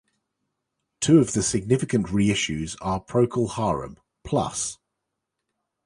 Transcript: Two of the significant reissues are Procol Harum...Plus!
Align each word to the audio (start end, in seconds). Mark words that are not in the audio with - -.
Two 0.99 1.19
of 1.19 1.33
the 1.33 1.43
significant 1.43 2.07
reissues 2.07 2.75
are 2.81 2.99
Procol 2.99 3.51
Harum...Plus! 3.51 4.79